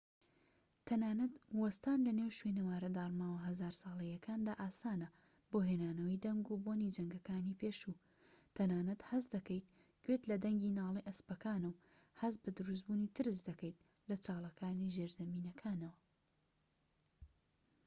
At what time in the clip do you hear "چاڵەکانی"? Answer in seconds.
14.25-14.91